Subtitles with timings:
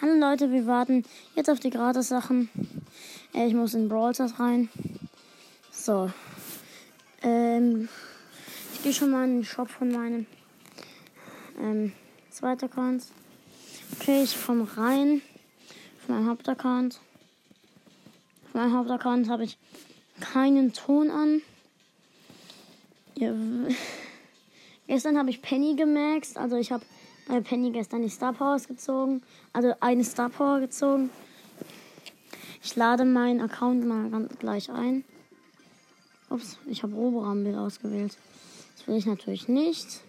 [0.00, 1.02] Hallo Leute, wir warten
[1.34, 2.48] jetzt auf die Gratis-Sachen.
[3.32, 4.68] Ich muss in Brawl Stars rein.
[5.72, 6.08] So.
[7.20, 7.88] Ähm,
[8.74, 10.26] ich gehe schon mal in den Shop von meinem
[11.60, 11.94] ähm,
[12.30, 13.06] zweiten Account.
[13.98, 15.20] Okay, ich komme rein.
[16.00, 17.00] Auf meinem Hauptaccount.
[18.46, 19.58] Auf meinem Hauptaccount habe ich
[20.20, 21.42] keinen Ton an.
[23.16, 23.32] Ja,
[24.86, 26.36] gestern habe ich Penny gemaxt.
[26.36, 26.84] Also ich habe
[27.28, 29.22] bei Penny gestern die Star Powers gezogen.
[29.52, 31.10] Also eine Star Power gezogen.
[32.62, 35.04] Ich lade meinen Account mal ganz gleich ein.
[36.30, 38.16] Ups, ich habe Roborumble ausgewählt.
[38.76, 40.02] Das will ich natürlich nicht.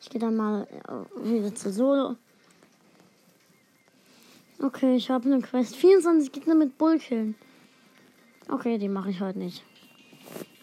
[0.00, 2.16] Ich gehe dann mal äh, wieder zu Solo.
[4.62, 5.76] Okay, ich habe eine Quest.
[5.76, 7.34] 24 Gegner mit Bullkillen.
[8.48, 9.62] Okay, die mache ich heute nicht.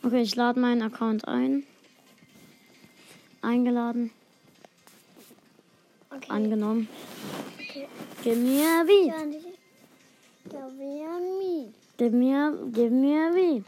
[0.04, 1.64] Okay, ich lade meinen Account ein.
[3.42, 4.12] Eingeladen.
[6.18, 6.30] Okay.
[6.30, 6.88] Angenommen.
[7.60, 7.88] okay.
[8.24, 9.08] Gib mir wie.
[9.08, 9.54] Ja, die-
[10.50, 11.74] Da wäre mi.
[11.98, 13.64] Gib mir, gib mir wie.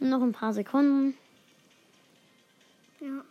[0.00, 1.14] Nur noch ein paar Sekunden.
[3.00, 3.22] Ja.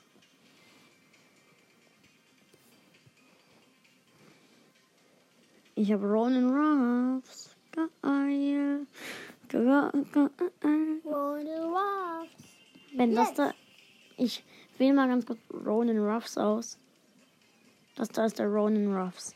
[5.75, 6.49] Ich habe Ronan
[7.17, 7.55] Ruffs.
[7.71, 8.87] Geil.
[9.49, 10.29] Ge- ge-
[10.61, 12.43] ge- Roll Ruffs.
[12.95, 13.53] Wenn das da.
[14.17, 14.43] Ich
[14.77, 16.79] wähle mal ganz kurz Ronan Ruffs aus.
[17.97, 19.35] Das da ist der Ronan Ruffs.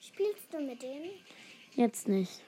[0.00, 1.10] Spielst du mit dem?
[1.74, 2.40] Jetzt nicht.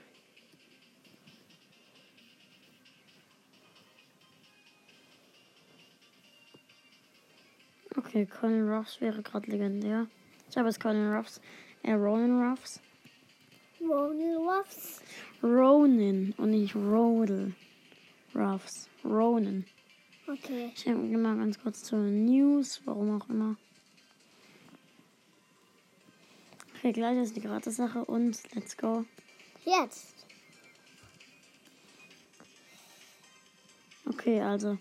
[7.96, 10.06] Okay, Colin Ruffs wäre gerade legendär.
[10.48, 11.40] Ich habe jetzt Colin Ruffs.
[11.82, 12.80] Äh, Ronan Ruffs.
[13.80, 15.02] Roll Ruffs.
[15.42, 17.54] Ronin und nicht Rodel.
[18.34, 18.88] Ruffs.
[19.04, 19.64] Ronan.
[20.28, 20.70] Okay.
[20.74, 23.56] Ich gehe mal ganz kurz zur News, warum auch immer.
[26.84, 29.06] Okay, gleich ist die Gratis-Sache und let's go.
[29.64, 30.26] Jetzt.
[34.04, 34.76] Okay, also.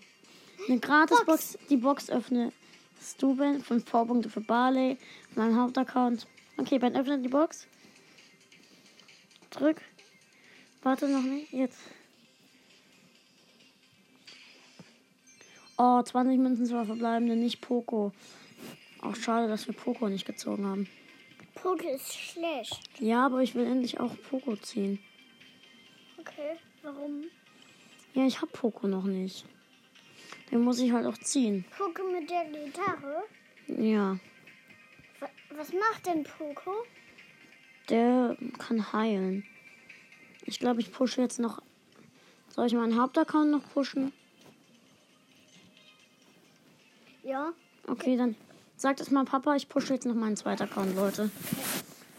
[0.68, 1.56] Eine Gratis-Box.
[1.70, 2.52] Die Box öffne
[3.16, 3.62] du, Ben.
[3.62, 4.98] 5 Vorpunkte für Barley.
[5.34, 6.26] Mein Hauptaccount.
[6.58, 7.66] Okay, Ben, öffne die Box.
[9.48, 9.80] Drück.
[10.82, 11.54] Warte noch nicht.
[11.54, 11.78] Jetzt.
[15.78, 18.12] Oh, 20 Münzen zur verbleibende, nicht Poco.
[19.00, 20.86] Auch schade, dass wir Poco nicht gezogen haben.
[21.64, 22.78] Poke ist schlecht.
[23.00, 24.98] Ja, aber ich will endlich auch Poco ziehen.
[26.18, 26.56] Okay.
[26.82, 27.24] Warum?
[28.12, 29.46] Ja, ich hab Poco noch nicht.
[30.50, 31.64] Den muss ich halt auch ziehen.
[31.76, 33.22] Poke mit der Gitarre.
[33.66, 34.18] Ja.
[35.20, 36.70] Wa- Was macht denn Poco?
[37.88, 39.44] Der kann heilen.
[40.44, 41.62] Ich glaube, ich pushe jetzt noch.
[42.50, 44.12] Soll ich meinen Hauptaccount noch pushen?
[47.22, 47.54] Ja.
[47.86, 48.36] Okay, dann
[48.84, 49.56] sag das mal Papa.
[49.56, 51.30] Ich pushe jetzt noch meinen zweiten Account, Leute.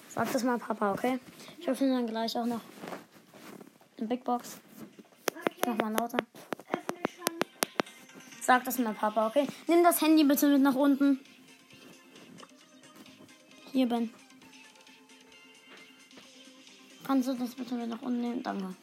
[0.10, 1.20] Sag das mal Papa, okay?
[1.60, 2.62] Ich öffne dann gleich auch noch
[4.00, 4.58] eine Big Box.
[5.56, 6.18] Ich mach mal lauter.
[8.42, 9.46] Sag das mal Papa, okay?
[9.68, 11.20] Nimm das Handy bitte mit nach unten.
[13.72, 14.12] Hier, Ben.
[17.06, 18.42] Kannst du das bitte mit nach unten nehmen?
[18.42, 18.76] Danke.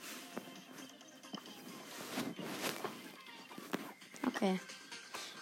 [4.28, 4.60] Okay.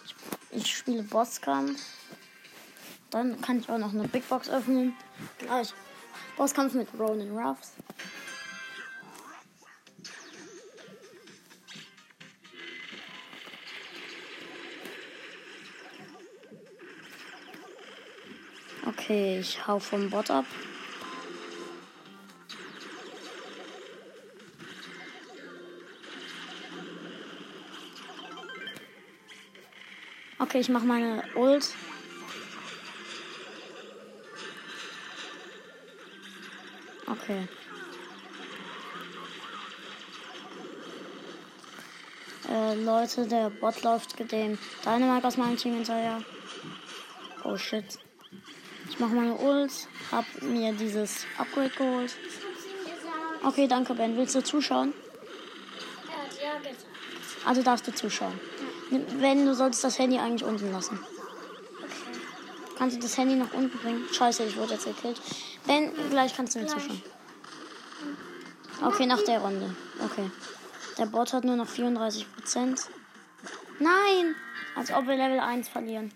[0.03, 0.15] Ich,
[0.57, 2.00] ich spiele Bosskampf.
[3.11, 4.95] Dann kann ich auch noch eine Big Box öffnen.
[5.37, 5.73] Gleich.
[6.37, 7.73] Bosskampf mit Ronan Ruffs.
[18.87, 20.45] Okay, ich hau vom Bot ab.
[30.39, 31.75] Okay, ich mache meine Ult.
[37.11, 37.47] Okay.
[42.49, 46.21] Äh, Leute, der Bot läuft dem Dynamite aus meinem Team hinterher.
[47.43, 47.85] Oh shit.
[48.89, 49.71] Ich mache meine Ult,
[50.11, 52.15] hab mir dieses Upgrade geholt.
[53.43, 54.15] Okay, danke Ben.
[54.15, 54.93] Willst du zuschauen?
[56.41, 56.85] Ja gesagt.
[57.45, 58.39] Also darfst du zuschauen.
[59.17, 60.99] Wenn du solltest das Handy eigentlich unten lassen.
[61.79, 62.19] Okay.
[62.77, 64.05] Kannst du das Handy nach unten bringen?
[64.11, 65.19] Scheiße, ich wurde jetzt gekillt.
[65.67, 67.01] Ben, gleich kannst du mir zuschauen.
[68.83, 69.75] Okay, nach der Runde.
[70.03, 70.29] Okay.
[70.97, 72.89] Der Bot hat nur noch 34 Prozent.
[73.79, 74.35] Nein!
[74.75, 76.11] Als ob wir Level 1 verlieren.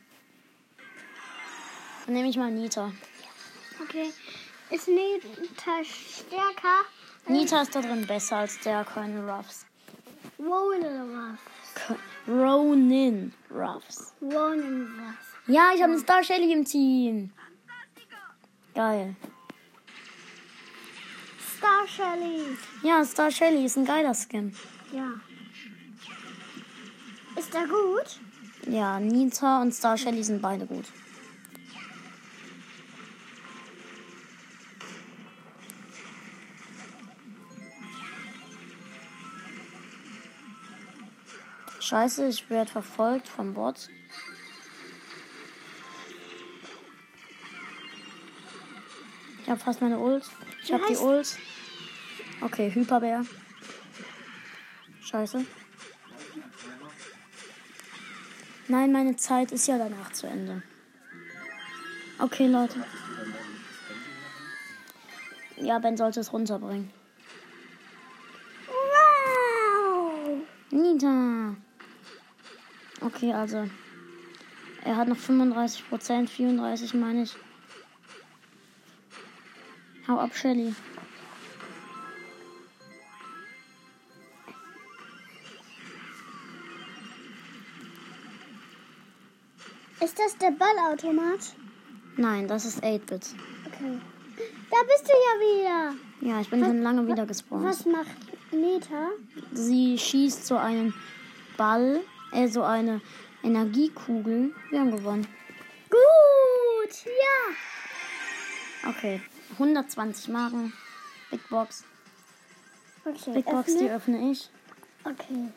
[2.05, 2.91] Dann nehme ich mal Nita.
[3.83, 4.11] Okay.
[4.69, 6.85] Ist Nita stärker?
[7.27, 9.65] Nita ist da drin besser als der Colonel Ruffs.
[10.39, 11.99] Roll Ruffs.
[12.27, 14.13] Ronin Ruffs.
[14.21, 15.27] Roll Ruffs.
[15.47, 17.31] Ja, ich habe eine Star Shelly im Team.
[18.73, 19.15] Geil.
[21.65, 22.57] Star Shelly.
[22.83, 24.55] Ja, Star Shelly ist ein geiler Skin.
[24.91, 25.13] Ja.
[27.35, 28.19] Ist er gut?
[28.67, 30.85] Ja, Nita und Star Shelly sind beide gut.
[41.79, 43.89] Scheiße, ich werde verfolgt vom Bot.
[49.41, 50.25] Ich habe fast meine Ult.
[50.63, 51.37] Ich habe die Ult.
[52.41, 53.25] Okay, Hyperbär.
[55.01, 55.45] Scheiße.
[58.67, 60.63] Nein, meine Zeit ist ja danach zu Ende.
[62.17, 62.83] Okay, Leute.
[65.57, 66.91] Ja, Ben sollte es runterbringen.
[68.67, 70.41] Wow.
[70.71, 71.55] Nita.
[73.01, 73.69] Okay, also.
[74.83, 77.35] Er hat noch 35 Prozent, 34 meine ich.
[80.07, 80.75] Hau ab, Shelly.
[90.01, 91.55] Ist das der Ballautomat?
[92.17, 93.35] Nein, das ist 8-Bit.
[93.67, 93.99] Okay.
[94.69, 95.95] Da bist du ja wieder.
[96.21, 97.63] Ja, ich bin schon lange wieder gespawnt.
[97.63, 98.15] Was macht
[98.51, 99.09] Nita?
[99.53, 100.93] Sie schießt so einen
[101.57, 102.01] Ball,
[102.31, 103.01] äh, so eine
[103.43, 104.53] Energiekugel.
[104.69, 105.27] Wir haben gewonnen.
[105.89, 108.89] Gut, ja.
[108.89, 109.21] Okay,
[109.53, 110.73] 120 Marken.
[111.31, 111.83] Big Box.
[113.05, 114.17] Okay, Big Box, die öffne.
[114.17, 114.49] öffne ich.
[115.03, 115.49] Okay.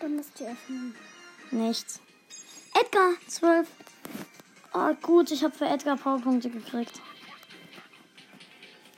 [0.00, 0.94] Dann musst du öffnen.
[1.50, 2.00] Nichts.
[2.74, 3.68] Edgar, 12.
[4.74, 7.00] Oh, gut, ich habe für Edgar Powerpunkte gekriegt.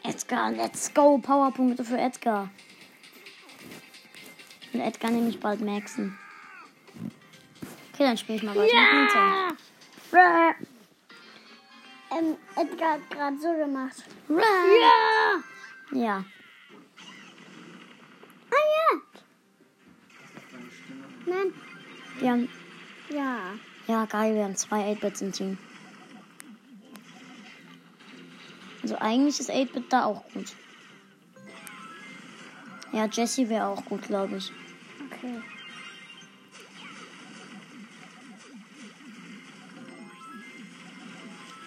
[0.03, 1.19] Edgar, let's go.
[1.19, 2.51] Powerpunkte für Edgar.
[4.73, 6.19] Und Edgar nehme ich bald maxen.
[7.93, 10.55] Okay, dann spiele ich mal weiter mit Nita.
[12.17, 14.05] Ähm, Edgar hat gerade so gemacht.
[14.29, 15.43] Ja!
[15.93, 16.25] Ja.
[18.51, 19.01] Ah ja.
[21.27, 21.55] Nein.
[22.21, 22.49] Wir haben,
[23.11, 23.55] Ja.
[23.87, 25.59] ja, geil, wir haben zwei 8-Bits im Team.
[28.83, 30.53] Also eigentlich ist 8-Bit da auch gut.
[32.93, 34.53] Ja, Jessie wäre auch gut, glaube ich.
[35.07, 35.41] Okay.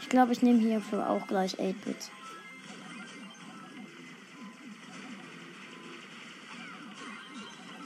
[0.02, 2.12] Ich glaube, ich nehme hierfür auch gleich 8-Bit.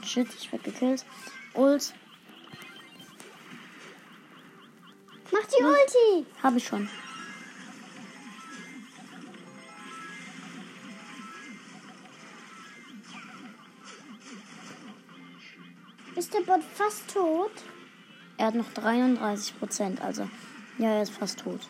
[0.04, 1.04] Shit, ich werde gekillt.
[1.54, 1.94] Ult,
[5.32, 6.26] Mach die Ulti.
[6.42, 6.88] habe ich schon.
[16.16, 17.50] Ist der Bot fast tot?
[18.36, 20.28] Er hat noch 33 Prozent, also
[20.78, 21.60] ja, er ist fast tot.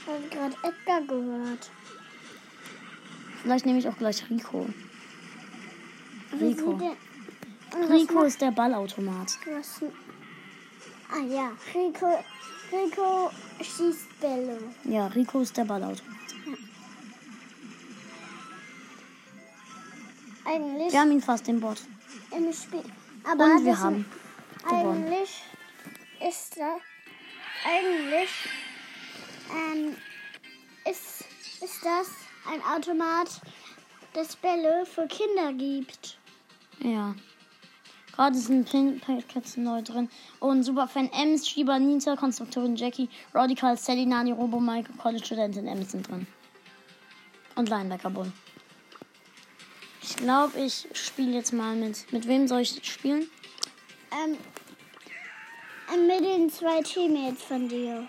[0.00, 1.70] Ich habe gerade Edgar gehört.
[3.42, 4.66] Vielleicht nehme ich auch gleich Rico.
[6.40, 6.80] Rico.
[7.90, 9.38] Rico ist der Ballautomat.
[9.46, 9.80] was-
[11.10, 12.18] Ah ja, Rico,
[12.72, 13.30] Rico
[13.60, 14.58] schießt Bälle.
[14.84, 16.16] Ja, Rico ist der Ballautomat.
[20.44, 21.78] Eigentlich Wir haben ihn fast im Bot.
[22.30, 22.84] im Spiel.
[23.24, 24.06] Aber Und wir haben
[24.68, 25.04] gewonnen.
[25.04, 25.42] Eigentlich
[26.20, 26.80] ist das.
[27.64, 28.30] Eigentlich
[29.50, 29.96] ähm,
[30.88, 31.24] ist,
[31.62, 32.08] ist das
[32.52, 33.40] ein Automat,
[34.12, 36.18] das Bälle für Kinder gibt.
[36.78, 37.14] Ja.
[38.16, 40.08] Gerade sind Pin Packets neu drin.
[40.40, 46.08] Und Superfan Ems, Shiba, Nita, Konstruktorin Jackie, Radical, Sally, Nani, Robo, Mike, College-Studentin Ems sind
[46.08, 46.26] drin.
[47.56, 48.32] Und Linebacker Bull.
[50.02, 52.10] Ich glaube, ich spiele jetzt mal mit.
[52.12, 53.28] Mit wem soll ich spielen?
[54.12, 54.38] Ähm,
[55.92, 58.08] ähm, mit den zwei Teammates von dir.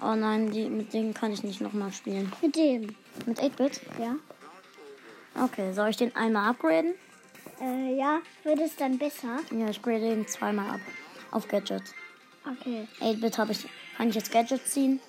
[0.00, 2.32] Oh nein, die, mit denen kann ich nicht nochmal spielen.
[2.42, 2.94] Mit dem.
[3.26, 3.80] Mit 8-Bit?
[3.98, 4.16] Ja.
[5.42, 6.94] Okay, soll ich den einmal upgraden?
[7.60, 9.38] Äh, ja, wird es dann besser?
[9.50, 10.80] Ja, ich grade den zweimal ab.
[11.30, 11.82] Auf Gadget.
[12.44, 12.88] Okay.
[13.00, 13.66] 8-Bit habe ich.
[13.96, 15.00] Kann ich jetzt Gadget ziehen?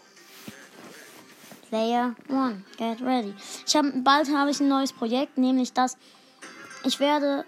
[1.69, 3.33] Player one, get ready.
[3.65, 5.97] Ich habe bald habe ich ein neues Projekt, nämlich das.
[6.85, 7.45] Ich werde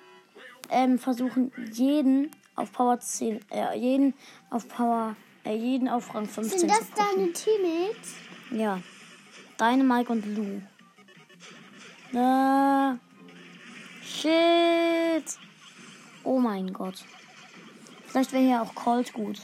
[0.71, 4.15] ähm, versuchen, jeden auf Power 10, äh, jeden
[4.49, 8.15] auf Power, äh, jeden auf Rang 15 Sind das deine Teammates?
[8.49, 8.81] Ja.
[9.57, 10.61] Deine Mike und Lou.
[12.17, 12.97] Äh,
[14.05, 15.37] shit.
[16.23, 17.03] Oh mein Gott.
[18.07, 19.39] Vielleicht wäre hier auch Colt gut.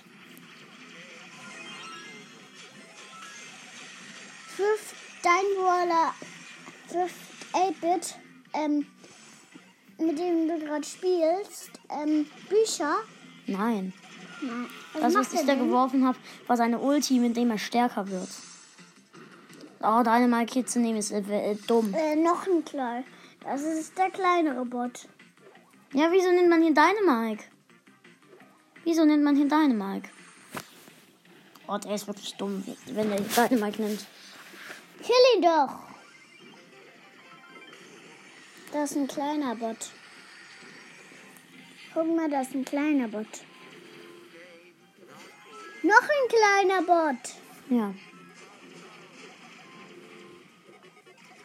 [4.58, 6.14] Wirft dein Brawler,
[6.92, 7.16] wirft
[7.54, 8.16] 8-Bit,
[8.54, 8.86] ähm,
[9.98, 12.96] mit dem du gerade spielst, ähm, Bücher?
[13.48, 13.94] Nein.
[14.42, 14.68] Nein.
[14.94, 15.68] Was Das, was ich da denn?
[15.68, 18.30] geworfen habe, war seine Ulti, mit dem er stärker wird.
[19.84, 20.28] Oh, deine
[20.66, 21.94] zu nehmen ist äh, äh, dumm.
[21.94, 23.04] Äh, noch ein klein.
[23.44, 25.08] Das ist der kleinere Bot.
[25.94, 27.44] Ja, wieso nennt man hier Dynamike?
[28.84, 30.10] Wieso nennt man hier Dynamike?
[31.68, 34.06] Oh, der ist wirklich dumm, wenn er Dynamike nennt.
[35.02, 35.80] Kill ihn doch.
[38.72, 39.92] Das ist ein kleiner Bot.
[41.94, 43.28] Guck mal, das ist ein kleiner Bot.
[45.84, 47.36] Noch ein kleiner Bot.
[47.70, 47.94] Ja.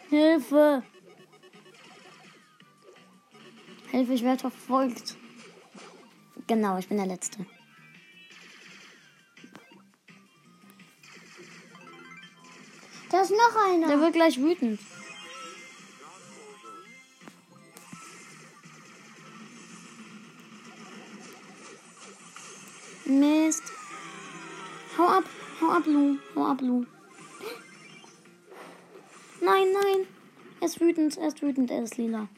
[0.08, 0.82] Hilfe!
[3.90, 5.16] Hilfe, ich werde verfolgt.
[6.46, 7.44] Genau, ich bin der Letzte.
[13.10, 13.88] Da ist noch einer.
[13.88, 14.80] Der wird gleich wütend.
[23.06, 23.62] Mist.
[24.98, 25.24] Hau ab,
[25.60, 26.18] hau ab, Lu.
[26.34, 26.84] Hau ab, Lu.
[29.40, 30.06] Nein, nein.
[30.60, 32.28] Er ist wütend, er ist wütend, er ist lila.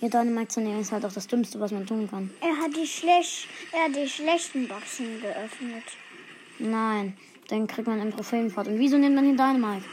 [0.00, 2.30] Ja, Dynamite zu nehmen ist halt auch das Dümmste, was man tun kann.
[2.40, 5.82] Er hat die schlecht, er hat die schlechten Boxen geöffnet.
[6.60, 7.16] Nein,
[7.48, 8.68] dann kriegt man einen Trophäenfahrt.
[8.68, 9.84] Und wieso nennt man ihn Dynamite?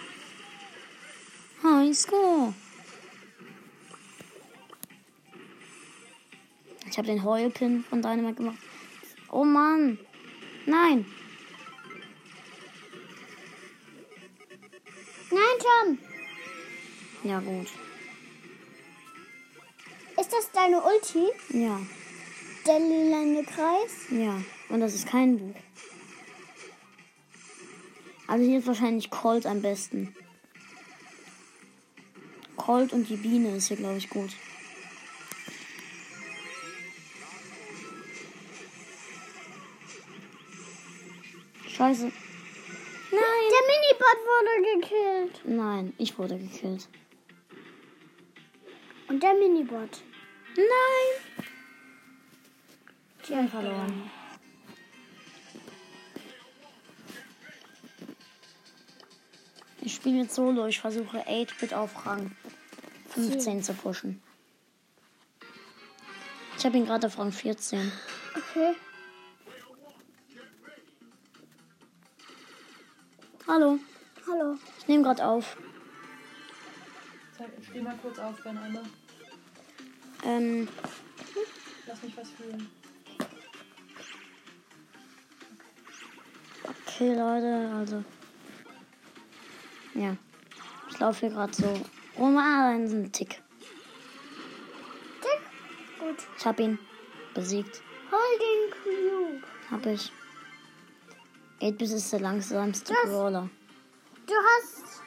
[1.64, 2.54] High Score.
[6.88, 8.60] Ich habe den Heulpin von Dynamite gemacht.
[9.32, 9.98] Oh Mann.
[10.68, 11.06] Nein.
[15.32, 15.98] Nein, Tom.
[17.24, 17.68] Ja, gut.
[20.40, 21.28] Ist das deine Ulti?
[21.50, 21.80] Ja,
[22.66, 24.08] Der lilane Kreis?
[24.10, 24.42] ja.
[24.70, 25.56] Und das ist kein Buch.
[28.28, 30.16] Also hier ist wahrscheinlich Colt am besten.
[32.58, 34.32] Colt und die Biene ist hier, glaube ich, gut.
[41.68, 42.06] Scheiße.
[43.12, 43.46] Nein.
[43.52, 45.42] Der Minibot wurde gekillt.
[45.46, 46.88] Nein, ich wurde gekillt.
[49.08, 50.02] Und der Minibot.
[50.56, 51.46] Nein.
[53.28, 54.12] Die haben verloren.
[59.82, 60.66] Ich spiele jetzt Solo.
[60.68, 62.36] Ich versuche 8-Bit auf Rang
[63.10, 64.22] 15 zu pushen.
[66.58, 67.92] Ich habe ihn gerade auf Rang 14.
[68.36, 68.76] Okay.
[73.48, 73.80] Hallo.
[74.28, 74.58] Hallo.
[74.80, 75.58] Ich nehme gerade auf.
[77.38, 78.84] Sag, steh mal kurz auf, Ben, einmal.
[80.26, 80.68] Ähm,
[81.88, 82.68] Lass mich was fühlen.
[86.64, 88.04] okay, Leute, also.
[89.94, 90.16] Ja.
[90.90, 91.68] Ich laufe hier gerade so
[92.18, 93.42] rum, aber ein Tick.
[95.22, 95.42] Tick.
[96.00, 96.18] Gut.
[96.38, 96.80] Ich habe ihn
[97.34, 97.82] besiegt.
[98.12, 99.44] Holding Cube.
[99.70, 100.12] Hab ich.
[101.62, 103.10] 8-Bit ist der langsamste Was?
[103.12, 103.50] Brawler.
[104.26, 105.02] Du hast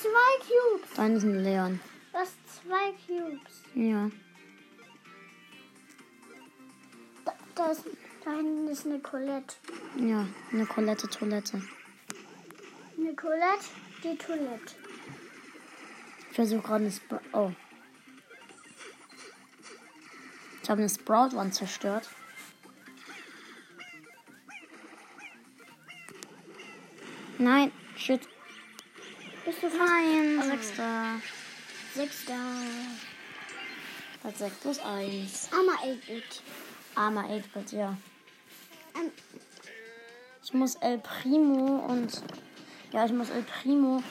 [0.00, 0.90] zwei Cubes.
[0.96, 1.80] Dein ist ein Leon.
[2.12, 3.62] Du hast zwei Cubes.
[3.74, 4.10] Ja.
[7.58, 7.82] Da, ist,
[8.24, 9.56] da hinten ist eine Colette.
[9.96, 11.60] Ja, eine Colette Toilette.
[12.96, 13.64] Eine Colette,
[14.04, 14.76] die Toilette.
[16.30, 17.20] Ich versuche gerade eine Sprout.
[17.32, 17.50] Oh.
[20.62, 22.08] Ich habe eine Sprout One zerstört.
[27.38, 28.20] Nein, shit.
[29.44, 30.42] Bist du fast Nein, Oh.
[30.48, 31.20] sechster.
[31.94, 32.34] Sechster.
[34.22, 35.48] Das 6 plus 1.
[35.52, 36.42] Armer 8-Bit.
[36.98, 37.96] Armer 8-Bit, ja.
[38.96, 39.12] Ähm,
[40.42, 42.22] Ich muss El Primo und.
[42.92, 44.02] Ja, ich muss El Primo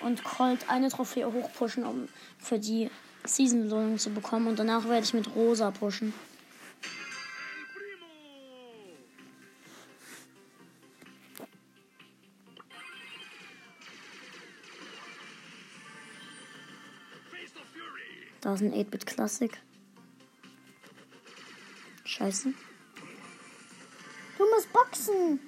[0.00, 2.08] und Colt eine Trophäe hochpushen, um
[2.38, 2.90] für die
[3.24, 4.48] Season-Belohnung zu bekommen.
[4.48, 6.12] Und danach werde ich mit Rosa pushen.
[18.40, 19.52] Da ist ein 8-Bit Classic.
[22.22, 22.54] Scheiße.
[24.38, 25.40] du musst boxen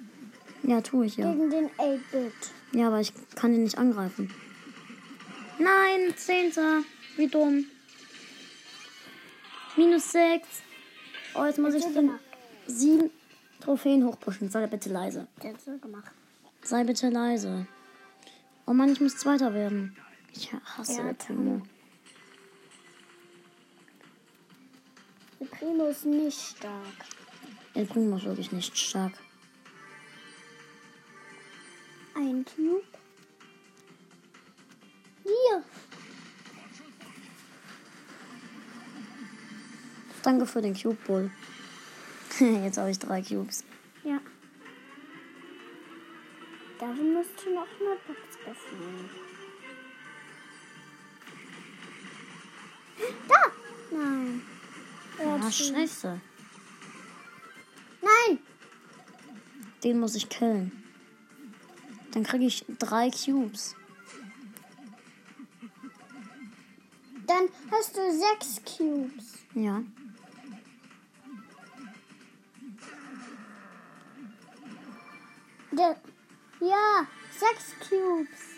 [0.64, 1.30] Ja, tue ich ja.
[1.32, 2.32] gegen den 8-Bit.
[2.72, 4.34] Ja, aber ich kann ihn nicht angreifen.
[5.60, 6.82] Nein, Zehnter.
[7.16, 7.66] Wie dumm.
[9.76, 10.62] Minus sechs.
[11.36, 12.20] Oh, jetzt muss ich den gemacht.
[12.66, 13.10] sieben
[13.60, 14.50] Trophäen hochpushen.
[14.50, 15.28] Sei bitte leise.
[16.62, 17.68] Sei bitte leise.
[18.66, 19.96] Oh Mann, ich muss Zweiter werden.
[20.32, 21.12] Ich hasse Ja,
[25.44, 25.50] El Primo.
[25.50, 27.06] Der Primo ist nicht stark.
[27.74, 29.12] El Primo ist wirklich nicht stark.
[32.14, 32.84] Ein Cube.
[35.24, 35.64] Hier.
[40.22, 41.30] Danke für den Cube Bull.
[42.40, 43.64] Jetzt habe ich drei Cubes.
[44.04, 44.20] Ja.
[46.78, 49.33] Dafür musst du noch eine Box öffnen.
[55.54, 56.20] Scheiße.
[58.02, 58.38] Nein!
[59.82, 60.72] Den muss ich killen.
[62.12, 63.74] Dann kriege ich drei Cubes.
[67.26, 69.38] Dann hast du sechs Cubes.
[69.54, 69.82] Ja.
[76.60, 78.53] Ja, sechs Cubes.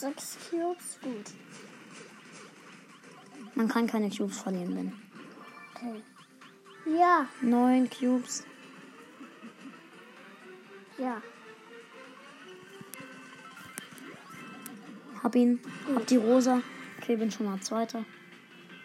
[0.00, 0.98] Sechs Cubes?
[1.02, 1.32] Gut.
[3.54, 4.92] Man kann keine Cubes verlieren, Ben.
[5.74, 6.02] Okay.
[6.98, 8.44] Ja, Neun Cubes.
[10.98, 11.20] ja.
[15.22, 15.60] Hab ihn.
[15.94, 16.62] Hab die rosa.
[16.98, 18.04] Okay, bin schon mal Zweiter.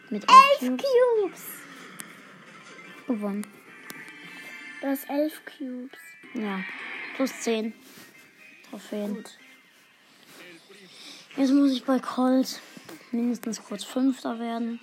[0.10, 0.84] Mit elf Elf Cubes.
[1.22, 1.44] Cubes.
[3.08, 3.48] Gewonnen.
[4.82, 5.98] Du hast elf Cubes.
[6.34, 6.60] Ja.
[7.16, 7.74] Plus zehn.
[8.70, 9.16] Trophäen.
[9.16, 9.38] Gut.
[11.38, 12.62] Jetzt muss ich bei Colt
[13.12, 14.80] mindestens kurz Fünfter werden.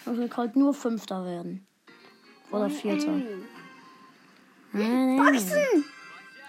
[0.00, 1.64] Ich muss bei Colt nur Fünfter werden.
[2.50, 3.12] Oder Vierter.
[4.72, 5.24] Nein, nein.
[5.24, 5.84] Boxen!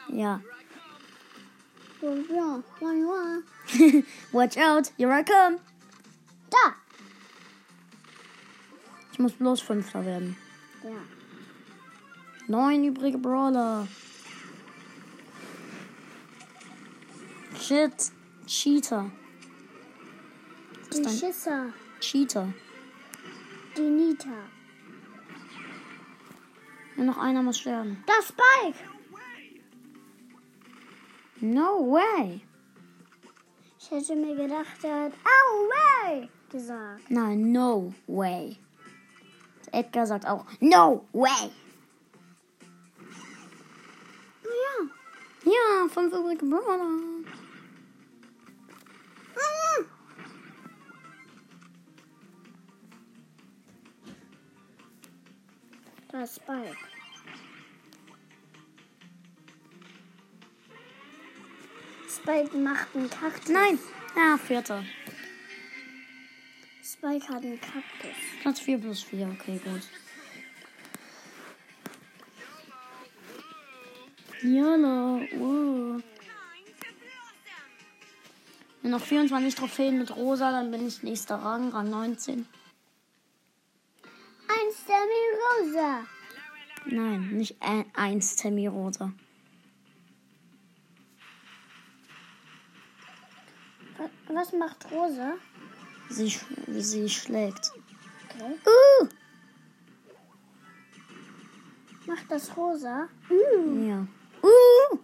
[0.10, 0.42] Ja.
[4.32, 5.60] Watch out, here I come.
[6.50, 6.74] Da!
[9.12, 10.36] Ich muss bloß Fünfter werden.
[10.84, 10.90] Ja.
[12.48, 13.88] Neun übrige Brawler.
[17.72, 18.12] Shit.
[18.48, 19.10] Cheater.
[20.92, 21.72] Die Schisser.
[22.02, 22.54] Cheater.
[23.78, 24.28] Die Nita.
[26.98, 28.04] Ja, noch einer muss sterben.
[28.06, 28.78] Das Spike!
[31.40, 32.42] No way.
[33.80, 36.30] Ich hätte mir gedacht, er hat Au, way!
[36.50, 37.10] gesagt.
[37.10, 38.58] Nein, no way.
[39.72, 41.50] Edgar sagt auch no way.
[44.44, 44.90] Ja.
[45.46, 47.21] Ja, fünf übrige Brawler.
[56.22, 56.78] Das Spike.
[62.08, 63.50] Spike macht einen Kaktus.
[63.50, 63.80] Nein.
[64.16, 64.86] Ja, vierter.
[66.84, 68.12] Spike hat einen Kaktus.
[68.44, 69.30] Platz 4 plus 4.
[69.30, 69.82] Okay, gut.
[74.44, 75.22] Jalla.
[75.40, 76.00] Uh.
[78.84, 82.46] Nur noch 24 Trophäen mit Rosa, dann bin ich nächster Rang, Rang 19.
[85.72, 86.06] Rosa.
[86.86, 89.14] Nein, nicht ein, eins Tammy Rosa.
[93.98, 95.34] Wa- Was macht Rosa?
[96.10, 96.36] Sie,
[96.68, 97.72] sie schlägt.
[98.30, 98.56] Okay.
[98.66, 99.08] Uh!
[102.08, 103.08] Macht das Rosa?
[103.30, 103.88] Uh.
[103.88, 104.08] Ja.
[104.42, 104.98] Uh!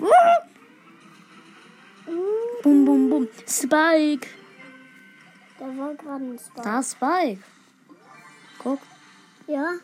[0.00, 0.06] Uh!
[2.10, 2.62] Uh.
[2.62, 3.28] Bum, bum, bum.
[3.46, 4.28] Spike.
[5.58, 6.62] Da war gerade ein Spike.
[6.62, 7.42] Da ist Spike.
[8.58, 8.80] Guck.
[9.46, 9.74] Ja.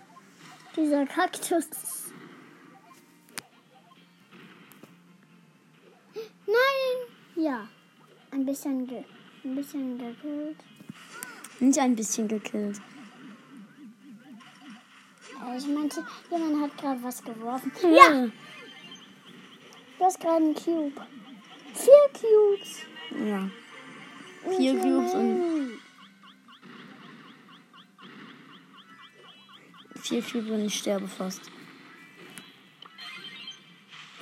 [0.77, 1.67] Dieser Kaktus.
[6.47, 6.97] Nein.
[7.37, 7.69] Ja.
[8.31, 9.05] Ein bisschen ge
[9.45, 10.57] ein bisschen gekillt.
[11.61, 12.81] Nicht ein bisschen gekillt.
[15.47, 17.73] Äh, Ich meinte, jemand hat gerade was geworfen.
[17.83, 18.27] Ja.
[19.99, 21.01] Du hast gerade einen Cube.
[21.75, 22.83] Vier Cubes.
[23.27, 23.51] Ja.
[24.57, 25.70] Vier Cubes und
[30.11, 31.41] vier Cubes und ich sterbe fast.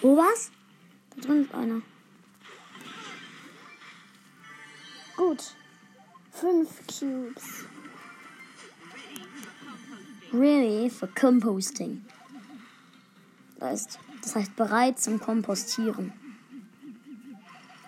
[0.02, 0.50] Wo was?
[1.16, 1.80] Da drin ist einer.
[5.16, 5.54] Gut.
[6.30, 7.64] Fünf Cubes.
[10.32, 10.90] Really?
[10.90, 12.04] For composting.
[13.58, 16.12] Das heißt, das heißt bereit zum Kompostieren.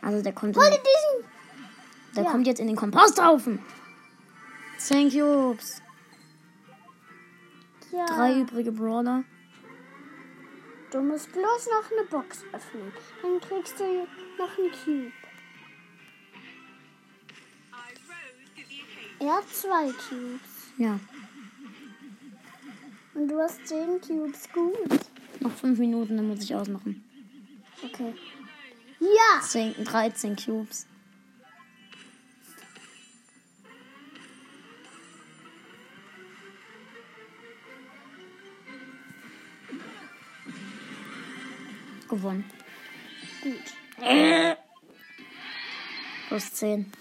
[0.01, 1.31] Also der kommt, Hol diesen.
[2.17, 2.31] der ja.
[2.31, 3.61] kommt jetzt in den Komposthaufen.
[4.79, 5.83] Zehn Cubes.
[7.92, 8.07] Ja.
[8.07, 9.24] Drei übrige Brawler.
[10.90, 12.92] Du musst bloß noch eine Box öffnen.
[13.22, 13.85] Dann kriegst du
[14.38, 15.12] noch einen Cube.
[19.20, 20.72] Er hat zwei Cubes.
[20.79, 20.98] Ja.
[23.14, 24.48] Und du hast zehn Cubes.
[24.53, 25.00] Gut.
[25.40, 27.05] Noch fünf Minuten, dann muss ich ausmachen.
[27.85, 28.14] Okay.
[29.00, 29.40] Ja.
[29.40, 30.87] 10, 13 Cubes.
[42.11, 42.44] Gewonnen.
[43.42, 44.57] Gut.
[46.29, 46.92] Plus 10.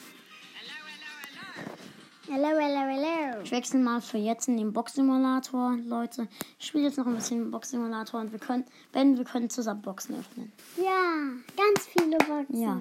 [2.27, 3.41] Hello, hello, hello.
[3.43, 6.27] Ich wechsle mal für jetzt in den Box-Simulator, Leute.
[6.59, 10.13] Ich spiele jetzt noch ein bisschen Box-Simulator und wir können, wenn wir können zusammen Boxen
[10.19, 10.51] öffnen.
[10.77, 11.23] Ja,
[11.57, 12.61] ganz viele Boxen.
[12.61, 12.79] Ja.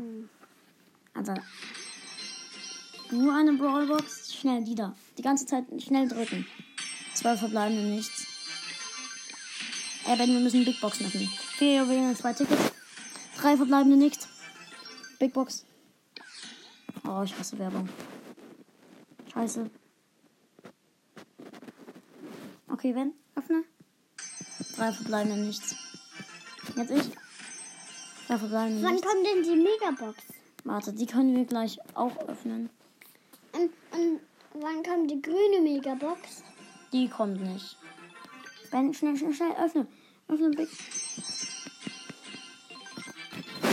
[1.14, 1.32] Also
[3.10, 4.94] nur eine Brawlbox, schnell die da.
[5.16, 6.46] Die ganze Zeit schnell drücken.
[7.14, 8.26] Zwei verbleibende nichts.
[10.06, 11.28] Äh, Ben, wir müssen Big Box öffnen.
[11.58, 12.70] Vier Juwelen, zwei Tickets.
[13.36, 14.28] Drei verbleibende nichts.
[15.18, 15.64] Big Box.
[17.04, 17.88] Oh, ich hasse Werbung.
[19.32, 19.68] Scheiße.
[22.68, 23.64] Okay, Ben, öffne.
[24.76, 25.74] Drei verbleibende nichts.
[26.76, 27.10] Jetzt ich.
[28.28, 29.08] Drei verbleibende Wann nichts.
[29.08, 30.16] kommt denn die Megabox?
[30.62, 32.70] Warte, die können wir gleich auch öffnen.
[33.50, 34.20] Und, und
[34.54, 36.44] wann kommt die grüne Megabox?
[36.92, 37.76] Die kommt nicht.
[38.70, 39.88] Ben, schnell, schnell, schnell, öffne.
[40.28, 40.68] Öffne, Big.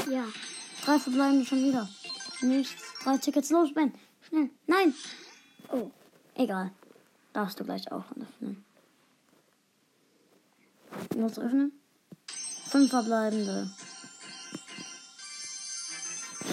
[0.09, 0.25] Ja.
[0.83, 1.89] Drei verbleibende schon wieder.
[2.41, 2.75] Nichts.
[3.03, 3.93] Drei Tickets los, Ben.
[4.27, 4.49] Schnell.
[4.67, 4.93] Nein.
[5.69, 5.91] Oh,
[6.35, 6.71] egal.
[7.33, 8.63] Darfst du gleich auch öffnen.
[11.15, 11.71] Los, öffnen.
[12.69, 13.71] Fünf verbleibende.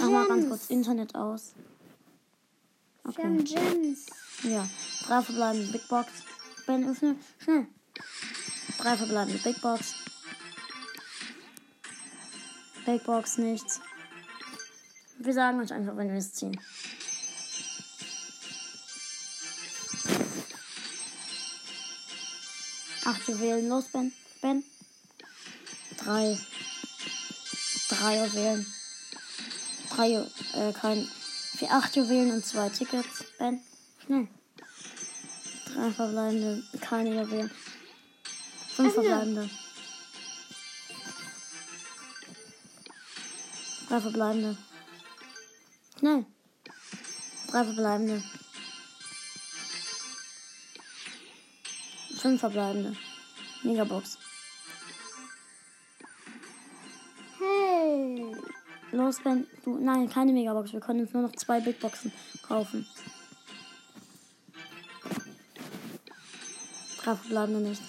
[0.00, 1.54] Mach mal ganz kurz Internet aus.
[3.04, 3.42] Okay.
[3.44, 4.06] Gems.
[4.42, 4.68] Ja.
[5.06, 6.08] Drei verbleibende Big Box.
[6.66, 7.16] Ben, öffne.
[7.38, 7.66] Schnell.
[8.78, 10.01] Drei verbleibende Big Box.
[12.84, 13.80] Big Box, nichts.
[15.18, 16.60] Wir sagen euch einfach, wenn wir es ziehen.
[23.04, 24.12] Acht Juwelen, los, Ben.
[24.40, 24.64] Ben.
[25.96, 26.36] Drei.
[27.88, 28.66] Drei Juwelen.
[29.90, 31.08] Drei, äh, kein.
[31.56, 33.24] Vier, acht Juwelen und zwei Tickets.
[33.38, 33.60] Ben,
[34.04, 34.26] schnell.
[35.66, 37.50] Drei verbleibende, keine Juwelen.
[38.74, 39.48] Fünf verbleibende.
[43.92, 44.57] Drei verbleibende.
[45.98, 46.24] Schnell.
[47.50, 48.22] Drei verbleibende.
[52.16, 52.96] Fünf verbleibende.
[53.62, 54.16] Megabox.
[57.38, 58.35] Hey.
[58.92, 59.46] Los, Ben.
[59.62, 60.72] Du, nein, keine Megabox.
[60.72, 62.11] Wir können uns nur noch zwei Big Boxen
[62.48, 62.87] kaufen.
[66.96, 67.83] Drei verbleibende nicht.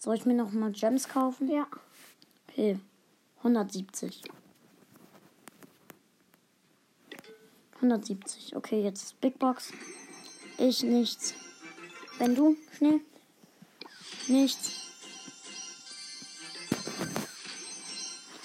[0.00, 1.50] Soll ich mir noch mal Gems kaufen?
[1.50, 1.66] Ja.
[2.52, 2.78] Okay.
[3.38, 4.22] 170.
[7.76, 8.54] 170.
[8.54, 9.72] Okay, jetzt Big Box.
[10.58, 11.34] Ich nichts.
[12.18, 13.00] Wenn du, schnell.
[14.28, 14.70] Nichts.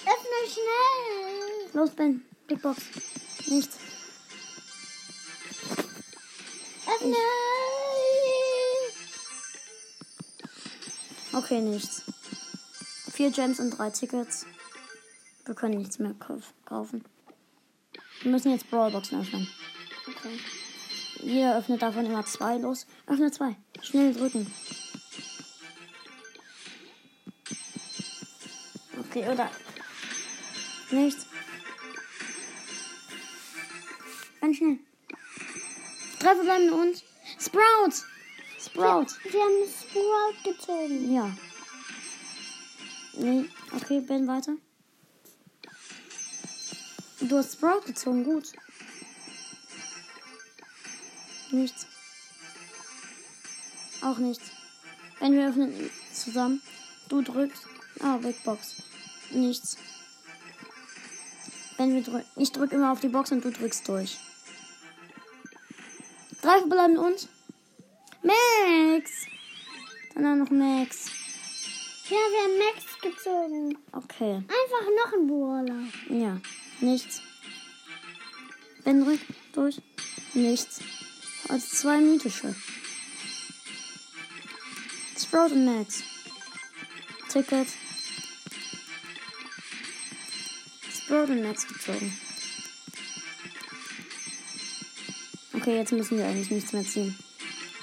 [0.06, 1.70] Öffne schnell.
[1.74, 2.24] Los, Ben.
[2.46, 2.82] Big Box.
[3.46, 3.76] Nichts.
[6.86, 7.14] Öffne.
[11.34, 12.02] Okay, nichts.
[13.18, 14.46] Vier Gems und drei Tickets.
[15.44, 17.04] Wir können nichts mehr kauf- kaufen.
[18.22, 19.48] Wir müssen jetzt Brawlboxen öffnen.
[20.06, 20.38] Okay.
[21.24, 22.58] Jeder öffnet davon immer zwei.
[22.58, 23.56] Los, öffne zwei.
[23.82, 24.46] Schnell drücken.
[29.00, 29.50] Okay, oder?
[30.92, 31.26] Nichts.
[34.40, 34.78] Ganz schnell.
[36.20, 37.02] Drei verbleibende und
[37.40, 37.94] Sprout.
[38.60, 39.06] Sprout.
[39.24, 41.12] Wir haben Sprout gezogen.
[41.12, 41.36] Ja.
[43.18, 44.56] Nee, okay, Ben weiter.
[47.20, 48.52] Du hast Sprout gezogen, gut.
[51.50, 51.86] Nichts.
[54.02, 54.44] Auch nichts.
[55.18, 56.62] Wenn wir öffnen zusammen.
[57.08, 57.64] Du drückst.
[58.00, 58.76] Ah, Big Box.
[59.30, 59.76] Nichts.
[61.76, 62.28] Wenn wir drücken.
[62.36, 64.16] Ich drück immer auf die Box und du drückst durch.
[66.40, 67.28] Drei verbleiben uns.
[68.22, 69.10] Max!
[70.14, 71.17] Dann noch Max.
[72.10, 73.78] Ja, wir haben Max gezogen.
[73.92, 74.36] Okay.
[74.36, 75.84] Einfach noch ein Brawler.
[76.08, 76.40] Ja.
[76.80, 77.20] Nichts.
[78.82, 79.82] Ben drückt durch.
[80.32, 80.80] Nichts.
[81.48, 82.54] Also zwei mythische.
[85.18, 86.02] Sprout und Max.
[87.28, 87.68] Ticket.
[90.90, 92.18] Sprout und Max gezogen.
[95.52, 97.18] Okay, jetzt müssen wir eigentlich nichts mehr ziehen.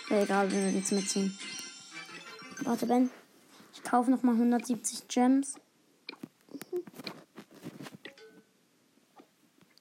[0.09, 1.37] Egal, wenn wir nichts mehr ziehen.
[2.63, 3.11] Warte, Ben.
[3.85, 5.57] Ich kaufe nochmal 170 Gems.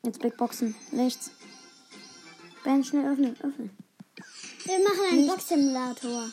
[0.03, 0.75] Jetzt Big Boxen.
[0.93, 1.31] Nichts.
[2.65, 3.71] Ben, schnell öffnen, öffnen.
[4.65, 5.27] Wir machen einen.
[5.27, 6.29] Box-Simulator.